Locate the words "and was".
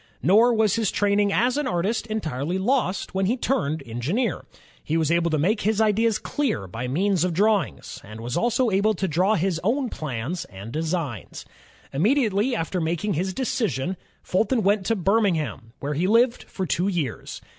8.03-8.35